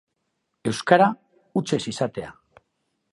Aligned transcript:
Euskara 0.71 1.09
hutsez 1.61 1.81
izatea. 1.93 2.33